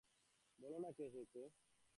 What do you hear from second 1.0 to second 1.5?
এসেছে।